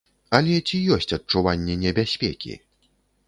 [0.37, 2.57] Але ці ёсць адчуванне небяспекі?